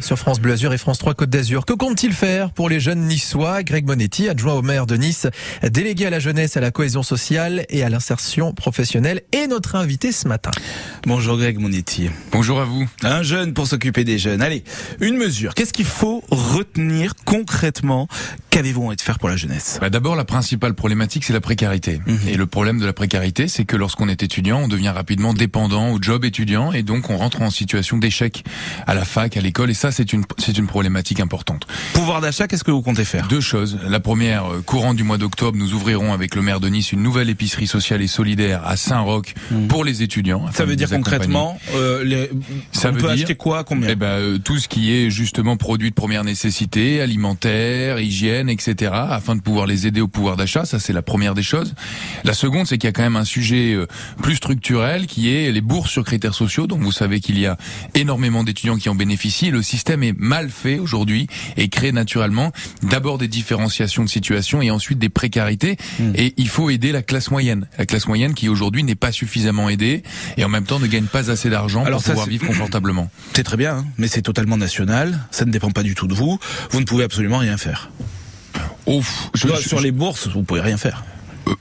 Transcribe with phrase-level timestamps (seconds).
[0.00, 1.66] Sur France Bleu Azur et France 3 Côte d'Azur.
[1.66, 3.62] Que compte-t-il faire pour les jeunes niçois?
[3.62, 5.26] Greg Monetti, adjoint au maire de Nice,
[5.62, 10.10] délégué à la jeunesse, à la cohésion sociale et à l'insertion professionnelle, est notre invité
[10.10, 10.50] ce matin.
[11.06, 12.08] Bonjour Greg Monetti.
[12.30, 12.88] Bonjour à vous.
[13.02, 14.40] Un jeune pour s'occuper des jeunes.
[14.40, 14.64] Allez,
[15.00, 15.52] une mesure.
[15.52, 18.08] Qu'est-ce qu'il faut retenir concrètement?
[18.48, 19.76] Qu'avez-vous envie de faire pour la jeunesse?
[19.78, 22.00] Bah D'abord, la principale problématique, c'est la précarité.
[22.06, 22.28] Mhm.
[22.28, 25.90] Et le problème de la précarité, c'est que lorsqu'on est étudiant, on devient rapidement dépendant
[25.90, 28.42] au job étudiant et donc on rentre en situation d'échec
[28.86, 29.70] à la fac, à l'école.
[29.70, 31.66] Et ça, c'est une, c'est une problématique importante.
[31.92, 33.26] Pouvoir d'achat, qu'est-ce que vous comptez faire?
[33.26, 33.80] Deux choses.
[33.88, 37.02] La première, euh, courant du mois d'octobre, nous ouvrirons avec le maire de Nice une
[37.02, 39.66] nouvelle épicerie sociale et solidaire à Saint-Roch mmh.
[39.66, 40.46] pour les étudiants.
[40.52, 42.30] Ça veut dire concrètement, euh, les...
[42.70, 43.88] ça on veut peut acheter quoi, combien?
[43.88, 48.92] Eh ben, euh, Tout ce qui est justement produit de première nécessité, alimentaire, hygiène, etc.,
[48.94, 50.64] afin de pouvoir les aider au pouvoir d'achat.
[50.64, 51.74] Ça, c'est la première des choses.
[52.22, 53.88] La seconde, c'est qu'il y a quand même un sujet euh,
[54.22, 56.68] plus structurel qui est les bourses sur critères sociaux.
[56.68, 57.56] Donc, vous savez qu'il y a
[57.96, 59.50] énormément d'étudiants qui en bénéficient.
[59.50, 61.26] Le système est mal fait aujourd'hui
[61.56, 65.78] et crée naturellement d'abord des différenciations de situation et ensuite des précarités.
[65.98, 66.12] Hmm.
[66.14, 69.70] Et il faut aider la classe moyenne, la classe moyenne qui aujourd'hui n'est pas suffisamment
[69.70, 70.02] aidée
[70.36, 73.10] et en même temps ne gagne pas assez d'argent pour pouvoir vivre confortablement.
[73.34, 75.18] C'est très bien, hein, mais c'est totalement national.
[75.30, 76.38] Ça ne dépend pas du tout de vous.
[76.70, 77.90] Vous ne pouvez absolument rien faire.
[78.86, 81.04] Ouf, je, sur les bourses, vous pouvez rien faire.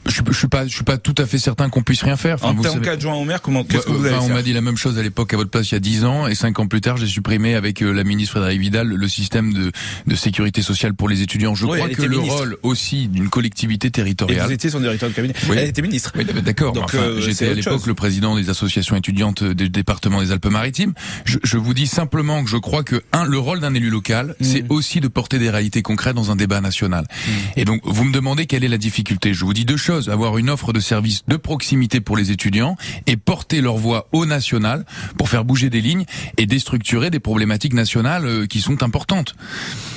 [0.08, 2.36] Je, je suis pas, je suis pas tout à fait certain qu'on puisse rien faire.
[2.36, 4.62] Enfin, en tant qu'adjoint au maire, comment, qu'est-ce que vous avez On m'a dit la
[4.62, 6.68] même chose à l'époque à votre place il y a 10 ans et cinq ans
[6.68, 9.72] plus tard, j'ai supprimé avec euh, la ministre Frédéric Vidal le système de,
[10.08, 11.56] de sécurité sociale pour les étudiants.
[11.56, 14.44] Je crois que le rôle aussi d'une collectivité territoriale.
[14.44, 15.34] Et vous étiez son directeur de cabinet.
[15.50, 16.12] Elle était ministre.
[16.16, 16.76] Oui, d'accord.
[16.84, 20.94] Enfin, euh, J'étais à l'époque le président des associations étudiantes du département des Alpes-Maritimes.
[21.26, 24.36] Je, je, vous dis simplement que je crois que un, le rôle d'un élu local,
[24.40, 24.44] mm.
[24.44, 27.06] c'est aussi de porter des réalités concrètes dans un débat national.
[27.06, 27.32] Mm.
[27.58, 29.34] Et donc, vous me demandez quelle est la difficulté.
[29.34, 30.10] Je vous dis deux choses.
[30.10, 32.76] Avoir une offre de services de proximité pour les étudiants
[33.08, 34.86] et porter leur voix au national
[35.18, 36.04] pour faire bouger des lignes
[36.38, 39.34] et déstructurer des problématiques nationales euh, qui sont importantes.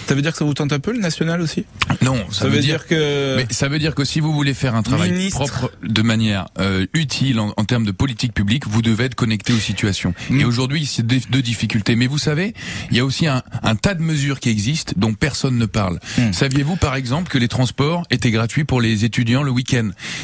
[0.06, 1.64] Ça veut dire que ça vous tente un peu le national aussi?
[2.02, 3.36] Non, ça, veut, dire, que.
[3.36, 6.86] Mais ça veut dire que si vous voulez faire un travail propre de manière euh,
[6.92, 10.14] utile en, termes de politique publique, vous devez être connecté aux situations.
[10.30, 10.40] Mm.
[10.40, 11.96] Et aujourd'hui, c'est deux, difficultés.
[11.96, 12.54] Mais vous savez,
[12.90, 15.98] il y a aussi un, un, tas de mesures qui existent dont personne ne parle.
[16.18, 16.32] Mm.
[16.32, 19.63] Saviez-vous par exemple que les transports étaient gratuits pour les étudiants le week-end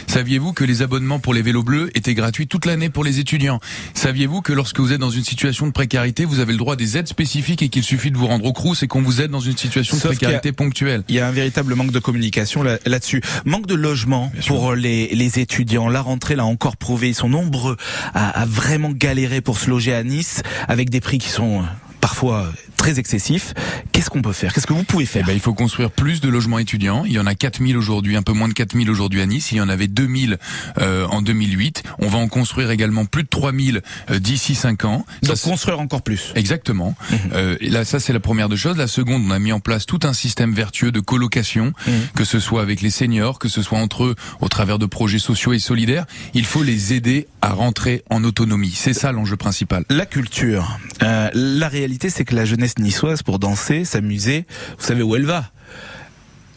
[0.07, 3.61] Saviez-vous que les abonnements pour les vélos bleus étaient gratuits toute l'année pour les étudiants?
[3.95, 6.77] Saviez-vous que lorsque vous êtes dans une situation de précarité, vous avez le droit à
[6.77, 9.31] des aides spécifiques et qu'il suffit de vous rendre au crous et qu'on vous aide
[9.31, 11.05] dans une situation de précarité ponctuelle?
[11.09, 13.23] Il y a un véritable manque de communication là-dessus.
[13.45, 15.89] manque de logement pour les, les, étudiants.
[15.89, 17.09] La rentrée l'a encore prouvé.
[17.09, 17.77] Ils sont nombreux
[18.15, 21.63] à, à vraiment galérer pour se loger à Nice avec des prix qui sont
[22.01, 23.55] parfois très excessif.
[24.01, 24.55] Qu'est-ce qu'on peut faire?
[24.55, 25.25] Qu'est-ce que vous pouvez faire?
[25.25, 27.05] Eh ben, Il faut construire plus de logements étudiants.
[27.05, 29.53] Il y en a 4000 aujourd'hui, un peu moins de 4000 aujourd'hui à Nice.
[29.53, 30.39] Il y en avait 2000
[30.79, 31.83] euh, en 2008.
[31.99, 35.05] On va en construire également plus de 3000 euh, d'ici 5 ans.
[35.23, 36.33] Donc construire encore plus.
[36.35, 36.95] Exactement.
[37.11, 37.19] Mhm.
[37.35, 38.79] Euh, là, ça c'est la première de choses.
[38.79, 41.93] La seconde, on a mis en place tout un système vertueux de colocation, mhm.
[42.17, 45.19] que ce soit avec les seniors, que ce soit entre eux au travers de projets
[45.19, 46.07] sociaux et solidaires.
[46.33, 48.73] Il faut les aider à rentrer en autonomie.
[48.75, 49.85] C'est ça l'enjeu principal.
[49.91, 50.79] La culture.
[51.03, 54.47] Euh, la réalité, c'est que la jeunesse niçoise pour danser, s'amuser.
[54.79, 55.51] Vous savez où elle va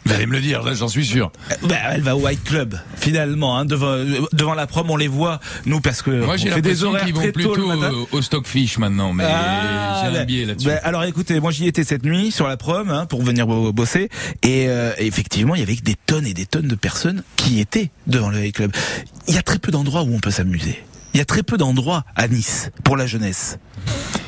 [0.06, 1.32] vous allez me le dire, là j'en suis sûr.
[1.62, 3.56] Bah, elle va au White Club, finalement.
[3.56, 3.96] Hein, devant,
[4.32, 7.56] devant la prom, on les voit, nous, parce que Moi j'ai l'impression qu'ils vont plutôt
[8.12, 10.68] au, Stockfish maintenant, mais ah, j'ai un biais là-dessus.
[10.68, 14.10] Bah, alors écoutez, moi j'y étais cette nuit sur la prom hein, pour venir bosser,
[14.42, 17.90] et euh, effectivement il y avait des tonnes et des tonnes de personnes qui étaient
[18.06, 18.72] devant le White Club.
[19.26, 20.84] Il y a très peu d'endroits où on peut s'amuser.
[21.14, 23.58] Il y a très peu d'endroits à Nice pour la jeunesse.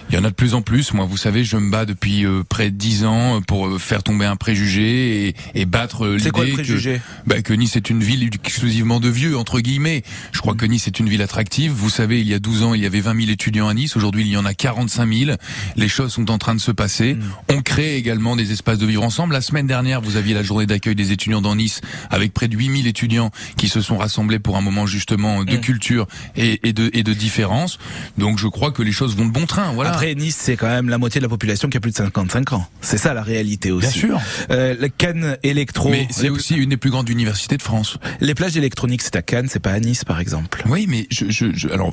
[0.09, 0.93] Il y en a de plus en plus.
[0.93, 4.05] Moi, vous savez, je me bats depuis euh, près de dix ans pour euh, faire
[4.05, 9.01] tomber un préjugé et, et battre l'idée que, bah, que Nice est une ville exclusivement
[9.01, 10.05] de vieux, entre guillemets.
[10.31, 11.73] Je crois que Nice est une ville attractive.
[11.73, 13.97] Vous savez, il y a 12 ans, il y avait 20 000 étudiants à Nice.
[13.97, 15.31] Aujourd'hui, il y en a 45 000.
[15.75, 17.15] Les choses sont en train de se passer.
[17.15, 17.23] Mm.
[17.57, 19.33] On crée également des espaces de vivre ensemble.
[19.33, 21.81] La semaine dernière, vous aviez la journée d'accueil des étudiants dans Nice
[22.11, 25.57] avec près de 8 000 étudiants qui se sont rassemblés pour un moment justement de
[25.57, 25.61] mm.
[25.61, 26.07] culture
[26.37, 27.79] et, et, de, et de différence.
[28.19, 29.73] Donc, je crois que les choses vont de bon train.
[29.73, 29.91] Voilà.
[29.91, 32.53] Après, Nice, c'est quand même la moitié de la population qui a plus de 55
[32.53, 32.67] ans.
[32.81, 33.89] C'est ça la réalité aussi.
[33.89, 34.21] Bien sûr.
[34.51, 35.89] Euh, la Cannes électro.
[35.89, 37.99] Mais c'est aussi une des plus grandes universités de France.
[38.21, 40.63] Les plages électroniques, c'est à Cannes, c'est pas à Nice, par exemple.
[40.67, 41.93] Oui, mais je, je, je, alors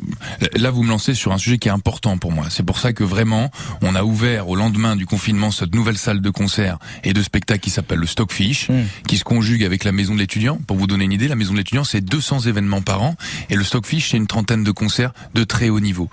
[0.55, 2.47] là, vous me lancez sur un sujet qui est important pour moi.
[2.49, 3.51] C'est pour ça que vraiment,
[3.81, 7.61] on a ouvert au lendemain du confinement cette nouvelle salle de concert et de spectacle
[7.61, 8.83] qui s'appelle le Stockfish, hmm.
[9.07, 10.59] qui se conjugue avec la maison de l'étudiant.
[10.67, 13.15] Pour vous donner une idée, la maison de l'étudiant, c'est 200 événements par an
[13.49, 16.09] et le Stockfish, c'est une trentaine de concerts de très haut niveau,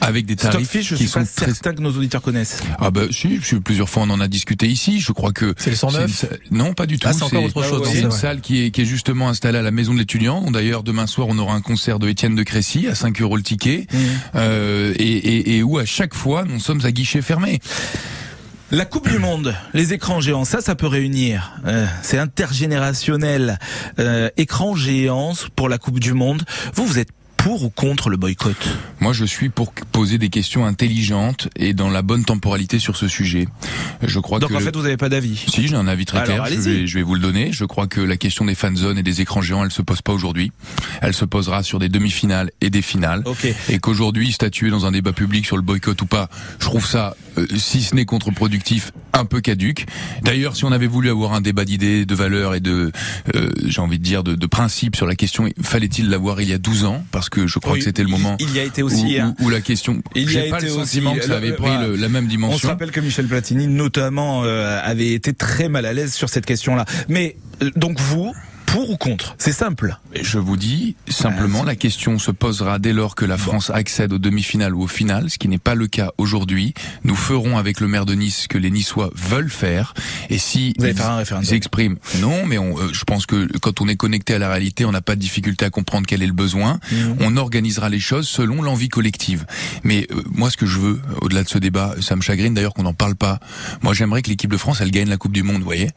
[0.00, 2.60] avec des tarifs Stockfish, qui sont très que nos auditeurs connaissent.
[2.78, 5.00] Ah bah si, plusieurs fois on en a discuté ici.
[5.00, 6.26] Je crois que c'est le 109.
[6.50, 7.08] Non, pas du tout.
[7.08, 7.88] Ah, c'est encore autre chose.
[7.90, 10.50] C'est une salle qui est, qui est justement installée à la maison de l'étudiant.
[10.50, 13.42] D'ailleurs, demain soir, on aura un concert de Étienne de Crécy à 5 euros le
[13.42, 13.96] ticket, mmh.
[14.36, 17.60] euh, et, et, et où à chaque fois nous sommes à guichet fermé.
[18.72, 21.52] La Coupe du Monde, les écrans géants, ça, ça peut réunir.
[21.66, 23.60] Euh, c'est intergénérationnel.
[24.00, 26.42] Euh, écran géants pour la Coupe du Monde.
[26.74, 27.12] Vous, vous êtes
[27.46, 28.56] pour ou contre le boycott?
[28.98, 33.06] Moi, je suis pour poser des questions intelligentes et dans la bonne temporalité sur ce
[33.06, 33.46] sujet.
[34.02, 35.44] Je crois Donc en fait, vous n'avez pas d'avis?
[35.46, 36.44] Si, j'ai un avis très clair.
[36.46, 37.52] Je vais, je vais, vous le donner.
[37.52, 40.02] Je crois que la question des fan zones et des écrans géants, elle se pose
[40.02, 40.50] pas aujourd'hui.
[41.00, 43.22] Elle se posera sur des demi-finales et des finales.
[43.68, 46.28] Et qu'aujourd'hui, statuer dans un débat public sur le boycott ou pas,
[46.58, 49.86] je trouve ça, euh, si ce n'est contre-productif, un peu caduque.
[50.22, 52.92] D'ailleurs, si on avait voulu avoir un débat d'idées, de valeurs et de,
[53.34, 56.52] euh, j'ai envie de dire, de, de principes sur la question, fallait-il l'avoir il y
[56.52, 57.04] a 12 ans?
[57.10, 59.60] Parce que je crois que c'était le moment il y a été aussi, où, la
[59.60, 60.02] question.
[60.14, 62.56] Il y a pas le sentiment que ça avait pris la même dimension.
[62.56, 66.28] On se rappelle que Michel Platini, notamment, euh, avait été très mal à l'aise sur
[66.28, 66.84] cette question-là.
[67.08, 68.32] Mais euh, donc vous,
[68.76, 69.34] pour ou contre?
[69.38, 69.96] C'est simple.
[70.20, 74.18] Je vous dis simplement, la question se posera dès lors que la France accède aux
[74.18, 76.74] demi-finales ou au final, ce qui n'est pas le cas aujourd'hui.
[77.02, 79.94] Nous ferons avec le maire de Nice ce que les Niçois veulent faire.
[80.28, 83.48] Et si Vous allez faire un référendum s'expriment, non, mais on, euh, je pense que
[83.60, 86.22] quand on est connecté à la réalité, on n'a pas de difficulté à comprendre quel
[86.22, 86.78] est le besoin.
[86.92, 87.16] Mhm.
[87.20, 89.46] On organisera les choses selon l'envie collective.
[89.84, 92.74] Mais euh, moi, ce que je veux, au-delà de ce débat, ça me chagrine d'ailleurs
[92.74, 93.40] qu'on n'en parle pas.
[93.80, 95.60] Moi, j'aimerais que l'équipe de France, elle gagne la Coupe du Monde.
[95.60, 95.88] Vous voyez,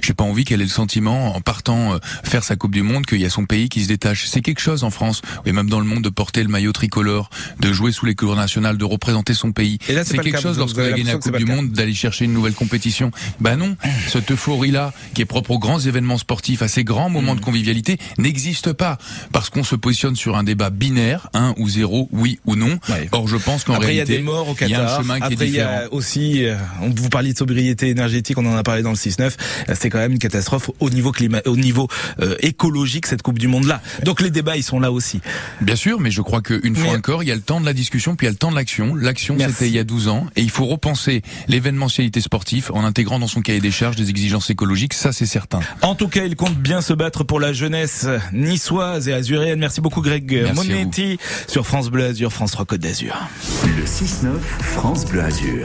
[0.00, 3.06] j'ai pas envie qu'elle ait le sentiment, en partant euh, faire sa Coupe du Monde
[3.06, 4.26] qu'il y a son pays qui se détache.
[4.26, 7.30] C'est quelque chose en France, et même dans le monde, de porter le maillot tricolore,
[7.60, 9.78] de jouer sous les couleurs nationales, de représenter son pays.
[9.86, 13.10] C'est quelque chose lorsqu'on a gagné la Coupe du Monde d'aller chercher une nouvelle compétition.
[13.40, 13.76] Bah non,
[14.08, 17.44] cette euphorie-là, qui est propre aux grands événements sportifs, à ces grands moments de mm.
[17.44, 18.98] convivialité, n'existe pas.
[19.32, 22.78] Parce qu'on se positionne sur un débat binaire, 1 ou 0, oui ou non.
[23.12, 24.70] Or, je pense qu'en réalité, il y a des morts au Qatar.
[24.70, 25.48] Y a un chemin qui est différent.
[25.48, 28.90] Il y a aussi, euh, vous parliez de sobriété énergétique, on en a parlé dans
[28.90, 29.32] le 6-9,
[29.74, 31.88] c'est quand même une catastrophe au niveau climat, au niveau
[32.20, 33.80] euh, écologique cette Coupe du Monde là.
[34.04, 35.20] Donc les débats ils sont là aussi.
[35.60, 37.72] Bien sûr, mais je crois qu'une fois encore, il y a le temps de la
[37.72, 38.94] discussion puis il y a le temps de l'action.
[38.94, 43.18] L'action c'était il y a 12 ans et il faut repenser l'événementialité sportive en intégrant
[43.18, 45.60] dans son cahier des charges des exigences écologiques, ça c'est certain.
[45.82, 49.58] En tout cas, il compte bien se battre pour la jeunesse niçoise et azuréenne.
[49.58, 53.16] Merci beaucoup Greg Monetti sur France Bleu Azur, France 3 Côte d'Azur.
[53.64, 55.60] Le 6-9 France Bleu Azur.